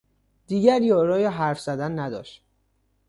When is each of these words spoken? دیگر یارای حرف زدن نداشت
دیگر 0.47 0.81
یارای 0.81 1.25
حرف 1.25 1.59
زدن 1.61 1.99
نداشت 1.99 2.43